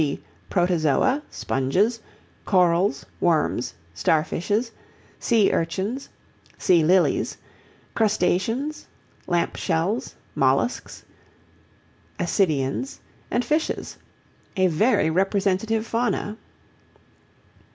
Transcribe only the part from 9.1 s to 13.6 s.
lamp shells, molluscs, ascidians, and